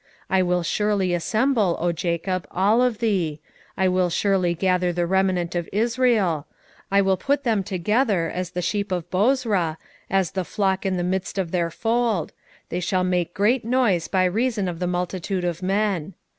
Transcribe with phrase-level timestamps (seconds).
[0.31, 3.39] 2:12 I will surely assemble, O Jacob, all of thee;
[3.77, 6.47] I will surely gather the remnant of Israel;
[6.89, 9.77] I will put them together as the sheep of Bozrah,
[10.09, 12.33] as the flock in the midst of their fold:
[12.69, 16.15] they shall make great noise by reason of the multitude of men.